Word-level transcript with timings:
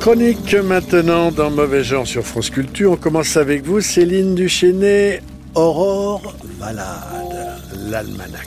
Chronique 0.00 0.54
maintenant 0.54 1.30
dans 1.30 1.50
Mauvais 1.50 1.84
Genre 1.84 2.06
sur 2.06 2.24
France 2.24 2.48
Culture. 2.48 2.92
On 2.92 2.96
commence 2.96 3.36
avec 3.36 3.66
vous, 3.66 3.82
Céline 3.82 4.34
Duchesnay, 4.34 5.20
Aurore 5.54 6.34
Valade, 6.58 7.60
l'almanach. 7.76 8.46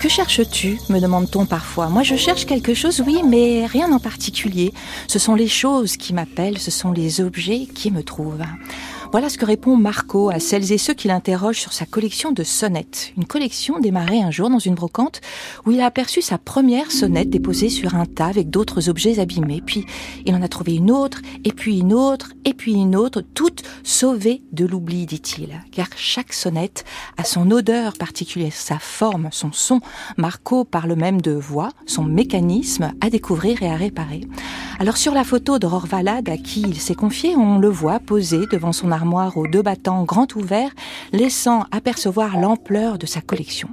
Que 0.00 0.08
cherches-tu 0.08 0.78
me 0.90 1.00
demande-t-on 1.00 1.46
parfois. 1.46 1.88
Moi, 1.88 2.02
je 2.02 2.14
cherche 2.14 2.44
quelque 2.44 2.74
chose, 2.74 3.02
oui, 3.06 3.22
mais 3.26 3.64
rien 3.66 3.90
en 3.90 3.98
particulier. 3.98 4.72
Ce 5.08 5.18
sont 5.18 5.34
les 5.34 5.48
choses 5.48 5.96
qui 5.96 6.12
m'appellent, 6.12 6.58
ce 6.58 6.70
sont 6.70 6.92
les 6.92 7.22
objets 7.22 7.66
qui 7.74 7.90
me 7.90 8.02
trouvent. 8.02 8.44
Voilà 9.12 9.28
ce 9.28 9.38
que 9.38 9.44
répond 9.44 9.76
Marco 9.76 10.30
à 10.30 10.38
celles 10.38 10.70
et 10.70 10.78
ceux 10.78 10.94
qui 10.94 11.08
l'interrogent 11.08 11.58
sur 11.58 11.72
sa 11.72 11.84
collection 11.84 12.30
de 12.30 12.44
sonnettes. 12.44 13.12
Une 13.16 13.24
collection 13.24 13.80
démarrée 13.80 14.22
un 14.22 14.30
jour 14.30 14.50
dans 14.50 14.60
une 14.60 14.76
brocante 14.76 15.20
où 15.66 15.72
il 15.72 15.80
a 15.80 15.86
aperçu 15.86 16.22
sa 16.22 16.38
première 16.38 16.92
sonnette 16.92 17.28
déposée 17.28 17.70
sur 17.70 17.96
un 17.96 18.06
tas 18.06 18.26
avec 18.26 18.50
d'autres 18.50 18.88
objets 18.88 19.18
abîmés. 19.18 19.64
Puis 19.66 19.84
il 20.26 20.34
en 20.36 20.42
a 20.42 20.48
trouvé 20.48 20.76
une 20.76 20.92
autre, 20.92 21.22
et 21.42 21.50
puis 21.50 21.80
une 21.80 21.92
autre, 21.92 22.34
et 22.44 22.54
puis 22.54 22.74
une 22.74 22.94
autre, 22.94 23.20
toutes 23.34 23.64
sauvées 23.82 24.42
de 24.52 24.64
l'oubli, 24.64 25.06
dit-il. 25.06 25.60
Car 25.72 25.88
chaque 25.96 26.32
sonnette 26.32 26.84
a 27.16 27.24
son 27.24 27.50
odeur 27.50 27.94
particulière, 27.94 28.52
sa 28.52 28.78
forme, 28.78 29.28
son 29.32 29.50
son. 29.50 29.80
Marco 30.18 30.64
parle 30.64 30.94
même 30.94 31.20
de 31.20 31.32
voix, 31.32 31.70
son 31.84 32.04
mécanisme 32.04 32.92
à 33.00 33.10
découvrir 33.10 33.60
et 33.64 33.70
à 33.70 33.74
réparer. 33.74 34.20
Alors 34.80 34.96
sur 34.96 35.12
la 35.12 35.24
photo 35.24 35.58
d'Aurore 35.58 35.84
Valade 35.84 36.30
à 36.30 36.38
qui 36.38 36.62
il 36.62 36.80
s'est 36.80 36.94
confié, 36.94 37.36
on 37.36 37.58
le 37.58 37.68
voit 37.68 38.00
posé 38.00 38.46
devant 38.50 38.72
son 38.72 38.90
armoire 38.90 39.36
aux 39.36 39.46
deux 39.46 39.60
battants 39.60 40.04
grand 40.04 40.34
ouverts, 40.36 40.70
laissant 41.12 41.66
apercevoir 41.70 42.38
l'ampleur 42.38 42.96
de 42.96 43.04
sa 43.04 43.20
collection. 43.20 43.68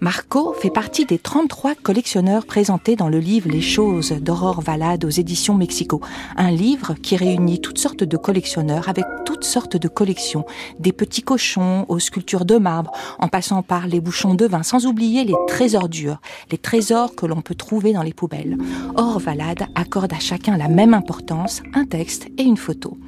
Marco 0.00 0.52
fait 0.52 0.70
partie 0.70 1.06
des 1.06 1.18
33 1.18 1.74
collectionneurs 1.74 2.44
présentés 2.44 2.96
dans 2.96 3.08
le 3.08 3.18
livre 3.18 3.48
Les 3.48 3.62
choses 3.62 4.12
d'Aurore 4.12 4.60
Valade 4.60 5.06
aux 5.06 5.10
éditions 5.10 5.54
Mexico. 5.54 6.02
Un 6.36 6.50
livre 6.50 6.94
qui 6.94 7.16
réunit 7.16 7.62
toutes 7.62 7.78
sortes 7.78 8.04
de 8.04 8.16
collectionneurs 8.18 8.90
avec 8.90 9.06
toutes 9.24 9.44
sortes 9.44 9.78
de 9.78 9.88
collections. 9.88 10.44
Des 10.78 10.92
petits 10.92 11.22
cochons 11.22 11.86
aux 11.88 11.98
sculptures 11.98 12.44
de 12.44 12.58
marbre, 12.58 12.92
en 13.18 13.28
passant 13.28 13.62
par 13.62 13.86
les 13.86 14.00
bouchons 14.00 14.34
de 14.34 14.44
vin, 14.44 14.62
sans 14.62 14.84
oublier 14.84 15.24
les 15.24 15.34
trésors 15.48 15.88
durs, 15.88 16.20
les 16.50 16.58
trésors 16.58 17.14
que 17.14 17.24
l'on 17.24 17.40
peut 17.40 17.54
trouver 17.54 17.94
dans 17.94 18.02
les 18.02 18.12
poubelles. 18.12 18.58
Aurore 18.96 19.20
Valade 19.20 19.66
accorde 19.74 20.12
à 20.12 20.20
chacun 20.20 20.58
la 20.58 20.68
même 20.68 20.92
importance, 20.92 21.62
un 21.72 21.86
texte 21.86 22.28
et 22.36 22.42
une 22.42 22.58
photo. 22.58 22.98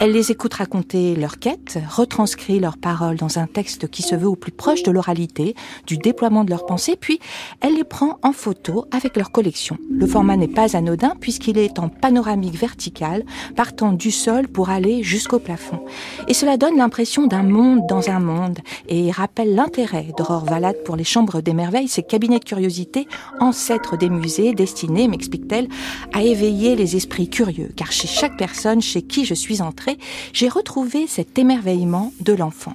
Elle 0.00 0.10
les 0.10 0.32
écoute 0.32 0.54
raconter 0.54 1.14
leur 1.14 1.38
quête, 1.38 1.78
retranscrit 1.88 2.58
leurs 2.58 2.78
paroles 2.78 3.16
dans 3.16 3.38
un 3.38 3.46
texte 3.46 3.88
qui 3.88 4.02
se 4.02 4.16
veut 4.16 4.28
au 4.28 4.36
plus 4.36 4.52
proche 4.52 4.82
de 4.82 4.90
l'oralité, 4.90 5.54
du 5.86 5.98
déploiement 5.98 6.31
de 6.32 6.50
leurs 6.50 6.66
pensées, 6.66 6.96
puis 6.98 7.20
elle 7.60 7.74
les 7.74 7.84
prend 7.84 8.18
en 8.22 8.32
photo 8.32 8.86
avec 8.90 9.16
leur 9.16 9.30
collection. 9.30 9.76
Le 9.90 10.06
format 10.06 10.36
n'est 10.36 10.48
pas 10.48 10.76
anodin 10.76 11.14
puisqu'il 11.20 11.58
est 11.58 11.78
en 11.78 11.88
panoramique 11.88 12.56
verticale, 12.56 13.24
partant 13.54 13.92
du 13.92 14.10
sol 14.10 14.48
pour 14.48 14.70
aller 14.70 15.02
jusqu'au 15.02 15.38
plafond. 15.38 15.84
Et 16.28 16.34
cela 16.34 16.56
donne 16.56 16.76
l'impression 16.76 17.26
d'un 17.26 17.42
monde 17.42 17.86
dans 17.88 18.08
un 18.08 18.20
monde 18.20 18.58
et 18.88 19.10
rappelle 19.10 19.54
l'intérêt 19.54 20.08
d'Aurore 20.16 20.44
Valade 20.44 20.82
pour 20.84 20.96
les 20.96 21.04
chambres 21.04 21.40
des 21.40 21.52
merveilles, 21.52 21.88
ces 21.88 22.02
cabinets 22.02 22.38
de 22.38 22.44
curiosité, 22.44 23.06
ancêtres 23.40 23.96
des 23.96 24.08
musées, 24.08 24.54
destinés, 24.54 25.08
m'explique-t-elle, 25.08 25.68
à 26.12 26.22
éveiller 26.22 26.76
les 26.76 26.96
esprits 26.96 27.28
curieux. 27.28 27.70
Car 27.76 27.92
chez 27.92 28.08
chaque 28.08 28.36
personne 28.36 28.80
chez 28.80 29.02
qui 29.02 29.24
je 29.24 29.34
suis 29.34 29.62
entrée, 29.62 29.98
j'ai 30.32 30.48
retrouvé 30.48 31.06
cet 31.06 31.38
émerveillement 31.38 32.12
de 32.20 32.32
l'enfant. 32.32 32.74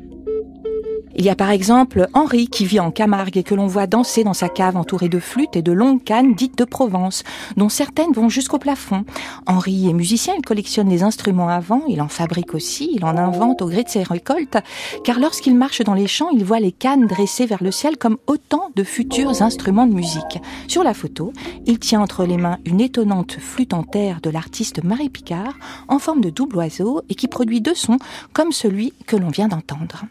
Il 1.21 1.25
y 1.25 1.29
a 1.29 1.35
par 1.35 1.51
exemple 1.51 2.07
Henri 2.15 2.47
qui 2.47 2.65
vit 2.65 2.79
en 2.79 2.89
Camargue 2.89 3.37
et 3.37 3.43
que 3.43 3.53
l'on 3.53 3.67
voit 3.67 3.85
danser 3.85 4.23
dans 4.23 4.33
sa 4.33 4.49
cave 4.49 4.75
entouré 4.75 5.07
de 5.07 5.19
flûtes 5.19 5.55
et 5.55 5.61
de 5.61 5.71
longues 5.71 6.03
cannes 6.03 6.33
dites 6.33 6.57
de 6.57 6.63
Provence, 6.63 7.21
dont 7.57 7.69
certaines 7.69 8.11
vont 8.11 8.27
jusqu'au 8.27 8.57
plafond. 8.57 9.05
Henri 9.45 9.87
est 9.87 9.93
musicien, 9.93 10.33
il 10.35 10.43
collectionne 10.43 10.89
les 10.89 11.03
instruments 11.03 11.47
avant, 11.47 11.83
il 11.87 12.01
en 12.01 12.07
fabrique 12.07 12.55
aussi, 12.55 12.89
il 12.95 13.05
en 13.05 13.17
invente 13.17 13.61
au 13.61 13.67
gré 13.67 13.83
de 13.83 13.89
ses 13.89 14.01
récoltes, 14.01 14.57
car 15.03 15.19
lorsqu'il 15.19 15.55
marche 15.55 15.83
dans 15.83 15.93
les 15.93 16.07
champs, 16.07 16.31
il 16.31 16.43
voit 16.43 16.59
les 16.59 16.71
cannes 16.71 17.05
dressées 17.05 17.45
vers 17.45 17.61
le 17.61 17.69
ciel 17.69 17.97
comme 17.97 18.17
autant 18.25 18.71
de 18.75 18.83
futurs 18.83 19.43
instruments 19.43 19.85
de 19.85 19.93
musique. 19.93 20.39
Sur 20.67 20.83
la 20.83 20.95
photo, 20.95 21.33
il 21.67 21.77
tient 21.77 22.01
entre 22.01 22.25
les 22.25 22.37
mains 22.37 22.57
une 22.65 22.81
étonnante 22.81 23.33
flûte 23.39 23.75
en 23.75 23.83
terre 23.83 24.21
de 24.23 24.31
l'artiste 24.31 24.83
Marie 24.83 25.09
Picard, 25.09 25.53
en 25.87 25.99
forme 25.99 26.21
de 26.21 26.31
double 26.31 26.57
oiseau 26.57 27.03
et 27.09 27.13
qui 27.13 27.27
produit 27.27 27.61
deux 27.61 27.75
sons 27.75 27.99
comme 28.33 28.51
celui 28.51 28.91
que 29.05 29.17
l'on 29.17 29.29
vient 29.29 29.49
d'entendre. 29.49 30.05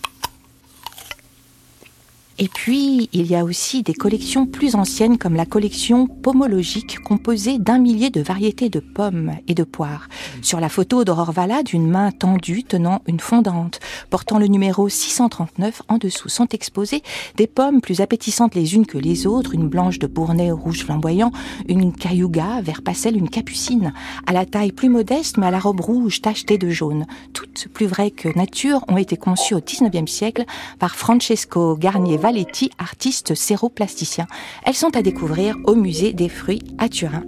Et 2.43 2.49
puis, 2.49 3.11
il 3.13 3.31
y 3.31 3.37
a 3.37 3.45
aussi 3.45 3.83
des 3.83 3.93
collections 3.93 4.47
plus 4.47 4.75
anciennes 4.75 5.19
comme 5.19 5.35
la 5.35 5.45
collection 5.45 6.07
pomologique 6.07 6.99
composée 7.01 7.59
d'un 7.59 7.79
millier 7.79 8.09
de 8.09 8.23
variétés 8.23 8.71
de 8.71 8.81
pommes 8.81 9.33
et 9.47 9.53
de 9.53 9.63
poires. 9.63 10.09
Sur 10.43 10.59
la 10.59 10.69
photo 10.69 11.05
d'Aurore 11.05 11.33
Valade, 11.33 11.73
une 11.73 11.87
main 11.87 12.11
tendue 12.13 12.65
tenant 12.65 13.03
une 13.07 13.21
fondante 13.21 13.79
portant 14.09 14.39
le 14.39 14.47
numéro 14.47 14.89
639 14.89 15.83
en 15.89 15.99
dessous 15.99 16.29
sont 16.29 16.49
exposées 16.49 17.03
des 17.37 17.47
pommes 17.47 17.81
plus 17.81 18.01
appétissantes 18.01 18.55
les 18.55 18.75
unes 18.75 18.87
que 18.87 18.99
les 18.99 19.27
autres, 19.27 19.55
une 19.55 19.69
blanche 19.69 19.99
de 19.99 20.07
Bournay 20.07 20.51
rouge 20.51 20.85
flamboyant, 20.85 21.31
une 21.69 21.93
cayuga 21.93 22.61
vert 22.63 22.83
pastel, 22.83 23.17
une 23.17 23.29
capucine, 23.29 23.93
à 24.27 24.33
la 24.33 24.47
taille 24.47 24.73
plus 24.73 24.89
modeste 24.89 25.37
mais 25.37 25.47
à 25.47 25.51
la 25.51 25.59
robe 25.59 25.81
rouge 25.81 26.23
tachetée 26.23 26.59
de 26.59 26.71
jaune. 26.71 27.07
Toutes 27.33 27.69
plus 27.73 27.87
vraies 27.87 28.11
que 28.11 28.29
nature 28.37 28.85
ont 28.89 28.97
été 28.97 29.17
conçues 29.17 29.55
au 29.55 29.61
19e 29.61 30.07
siècle 30.07 30.45
par 30.79 30.97
Francesco 30.97 31.77
Garnier 31.77 32.17
Valetti, 32.17 32.71
artiste 32.79 33.35
séroplasticien. 33.35 34.27
Elles 34.65 34.75
sont 34.75 34.97
à 34.97 35.03
découvrir 35.03 35.57
au 35.65 35.75
musée 35.75 36.13
des 36.13 36.29
fruits 36.29 36.63
à 36.79 36.89
Turin. 36.89 37.25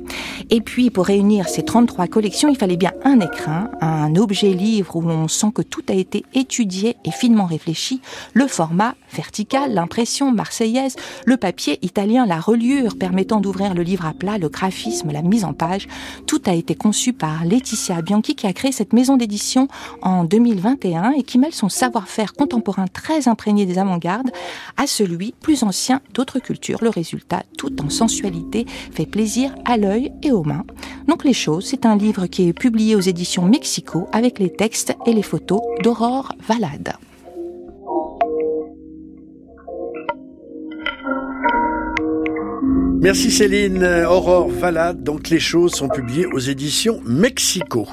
Et 0.50 0.60
puis, 0.60 0.90
pour 0.90 1.06
réunir 1.06 1.48
ces 1.48 1.62
33 1.62 2.06
collections, 2.06 2.48
il 2.48 2.56
fallait 2.56 2.76
bien 2.76 2.92
un 3.04 3.20
écrin, 3.20 3.70
un 3.80 4.14
objet 4.16 4.50
livre 4.50 4.96
où 4.96 5.02
l'on 5.02 5.28
sent 5.28 5.48
que 5.54 5.62
tout 5.62 5.82
a 5.88 5.92
été 5.92 6.24
étudié 6.34 6.96
et 7.04 7.10
finement 7.10 7.46
réfléchi, 7.46 8.00
le 8.32 8.46
format 8.46 8.94
vertical, 9.12 9.74
l'impression 9.74 10.32
marseillaise, 10.32 10.96
le 11.26 11.36
papier 11.36 11.78
italien, 11.82 12.26
la 12.26 12.40
reliure 12.40 12.96
permettant 12.96 13.40
d'ouvrir 13.40 13.74
le 13.74 13.82
livre 13.82 14.06
à 14.06 14.12
plat, 14.12 14.38
le 14.38 14.48
graphisme, 14.48 15.10
la 15.10 15.22
mise 15.22 15.44
en 15.44 15.52
page. 15.52 15.88
Tout 16.26 16.42
a 16.46 16.54
été 16.54 16.74
conçu 16.74 17.12
par 17.12 17.44
Laetitia 17.44 18.02
Bianchi 18.02 18.34
qui 18.34 18.46
a 18.46 18.52
créé 18.52 18.72
cette 18.72 18.92
maison 18.92 19.16
d'édition 19.16 19.68
en 20.02 20.24
2021 20.24 21.12
et 21.12 21.22
qui 21.22 21.38
mêle 21.38 21.54
son 21.54 21.68
savoir-faire 21.68 22.34
contemporain 22.34 22.86
très 22.86 23.28
imprégné 23.28 23.66
des 23.66 23.78
avant-gardes 23.78 24.30
à 24.76 24.86
celui 24.86 25.34
plus 25.40 25.62
ancien 25.62 26.00
d'autres 26.14 26.38
cultures. 26.38 26.78
Le 26.82 26.88
résultat, 26.88 27.42
tout 27.58 27.82
en 27.82 27.90
sensualité, 27.90 28.66
fait 28.92 29.06
plaisir 29.06 29.54
à 29.64 29.76
l'œil 29.76 30.12
et 30.22 30.32
aux 30.32 30.44
mains. 30.44 30.64
Donc 31.06 31.24
les 31.24 31.32
choses, 31.32 31.66
c'est 31.66 31.86
un 31.86 31.96
livre 31.96 32.26
qui 32.26 32.48
est 32.48 32.52
aux 32.94 33.00
éditions 33.00 33.44
Mexico 33.44 34.06
avec 34.12 34.38
les 34.38 34.50
textes 34.50 34.94
et 35.06 35.12
les 35.12 35.22
photos 35.22 35.60
d'Aurore 35.82 36.32
Valade. 36.46 36.92
Merci 43.00 43.32
Céline. 43.32 43.82
Aurore 44.08 44.48
Valade, 44.48 45.02
donc 45.02 45.28
les 45.28 45.40
choses 45.40 45.72
sont 45.72 45.88
publiées 45.88 46.26
aux 46.26 46.38
éditions 46.38 47.00
Mexico. 47.04 47.88